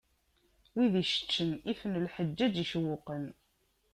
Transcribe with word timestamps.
Wid 0.75 0.93
icceččen 1.01 1.49
ifen 1.71 1.93
lḥeǧǧaǧ 2.05 2.55
icewwqen. 2.63 3.25